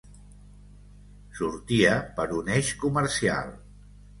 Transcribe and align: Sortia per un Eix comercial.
Sortia 1.41 1.93
per 2.17 2.27
un 2.41 2.53
Eix 2.57 2.73
comercial. 2.87 3.57